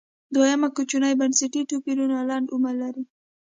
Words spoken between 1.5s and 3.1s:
توپیرونه لنډ عمر لري